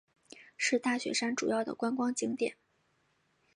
[0.57, 2.57] 是大雪山主要的观光景点。